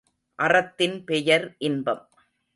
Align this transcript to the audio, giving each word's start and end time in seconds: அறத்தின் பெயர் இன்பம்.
அறத்தின் 0.39 1.03
பெயர் 1.03 1.55
இன்பம். 1.57 2.03